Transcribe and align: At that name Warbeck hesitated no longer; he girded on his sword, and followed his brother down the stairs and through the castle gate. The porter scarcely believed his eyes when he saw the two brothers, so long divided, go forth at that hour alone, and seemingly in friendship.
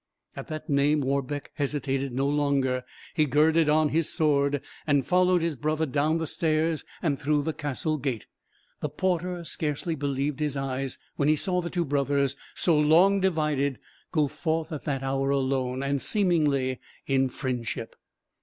At 0.35 0.47
that 0.47 0.67
name 0.67 1.01
Warbeck 1.01 1.51
hesitated 1.53 2.11
no 2.11 2.27
longer; 2.27 2.83
he 3.13 3.25
girded 3.27 3.69
on 3.69 3.89
his 3.89 4.09
sword, 4.11 4.59
and 4.87 5.05
followed 5.05 5.43
his 5.43 5.55
brother 5.55 5.85
down 5.85 6.17
the 6.17 6.25
stairs 6.25 6.83
and 7.03 7.19
through 7.19 7.43
the 7.43 7.53
castle 7.53 7.99
gate. 7.99 8.25
The 8.79 8.89
porter 8.89 9.43
scarcely 9.45 9.93
believed 9.93 10.39
his 10.39 10.57
eyes 10.57 10.97
when 11.17 11.27
he 11.29 11.35
saw 11.35 11.61
the 11.61 11.69
two 11.69 11.85
brothers, 11.85 12.35
so 12.55 12.75
long 12.79 13.19
divided, 13.21 13.77
go 14.11 14.27
forth 14.27 14.71
at 14.71 14.85
that 14.85 15.03
hour 15.03 15.29
alone, 15.29 15.83
and 15.83 16.01
seemingly 16.01 16.79
in 17.05 17.29
friendship. 17.29 17.95